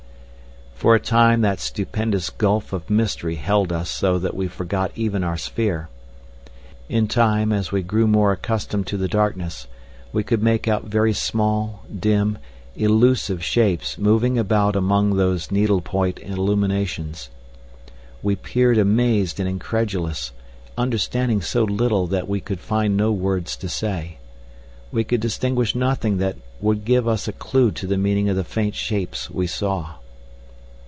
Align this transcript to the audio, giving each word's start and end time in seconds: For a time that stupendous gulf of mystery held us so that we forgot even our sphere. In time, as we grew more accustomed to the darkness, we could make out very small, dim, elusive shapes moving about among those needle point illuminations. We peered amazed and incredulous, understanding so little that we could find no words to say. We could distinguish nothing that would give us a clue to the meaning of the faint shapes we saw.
For 0.81 0.95
a 0.95 0.99
time 0.99 1.41
that 1.41 1.59
stupendous 1.59 2.31
gulf 2.31 2.73
of 2.73 2.89
mystery 2.89 3.35
held 3.35 3.71
us 3.71 3.87
so 3.87 4.17
that 4.17 4.33
we 4.35 4.47
forgot 4.47 4.91
even 4.95 5.23
our 5.23 5.37
sphere. 5.37 5.89
In 6.89 7.07
time, 7.07 7.53
as 7.53 7.71
we 7.71 7.83
grew 7.83 8.07
more 8.07 8.31
accustomed 8.31 8.87
to 8.87 8.97
the 8.97 9.07
darkness, 9.07 9.67
we 10.11 10.23
could 10.23 10.41
make 10.41 10.67
out 10.67 10.85
very 10.85 11.13
small, 11.13 11.83
dim, 11.99 12.39
elusive 12.75 13.43
shapes 13.43 13.99
moving 13.99 14.39
about 14.39 14.75
among 14.75 15.17
those 15.17 15.51
needle 15.51 15.81
point 15.81 16.19
illuminations. 16.19 17.29
We 18.23 18.35
peered 18.35 18.79
amazed 18.79 19.39
and 19.39 19.47
incredulous, 19.47 20.31
understanding 20.79 21.43
so 21.43 21.63
little 21.63 22.07
that 22.07 22.27
we 22.27 22.41
could 22.41 22.59
find 22.59 22.97
no 22.97 23.11
words 23.11 23.55
to 23.57 23.69
say. 23.69 24.17
We 24.91 25.03
could 25.03 25.21
distinguish 25.21 25.75
nothing 25.75 26.17
that 26.17 26.37
would 26.59 26.85
give 26.85 27.07
us 27.07 27.27
a 27.27 27.33
clue 27.33 27.69
to 27.73 27.85
the 27.85 27.99
meaning 27.99 28.29
of 28.29 28.35
the 28.35 28.43
faint 28.43 28.73
shapes 28.73 29.29
we 29.29 29.45
saw. 29.45 29.97